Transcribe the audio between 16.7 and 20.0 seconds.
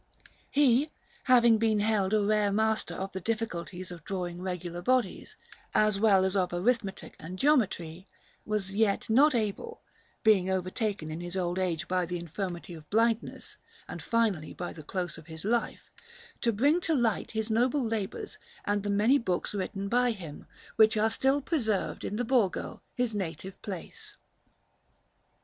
to light his noble labours and the many books written